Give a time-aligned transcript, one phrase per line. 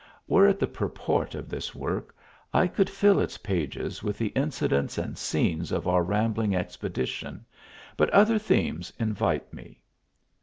[0.27, 2.15] Were it the purport of this work,
[2.55, 6.33] I could fill its pages with the incidents and scenes of our ram 26 THE
[6.33, 6.33] ALHAMBRA.
[6.49, 7.45] bling expedition,
[7.97, 9.79] but other themes invite me.